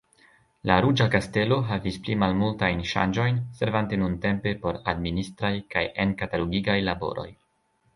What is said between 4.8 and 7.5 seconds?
admininistraj kaj enkatalogigaj laboroj.